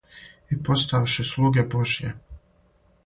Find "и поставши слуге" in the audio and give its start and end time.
0.49-1.61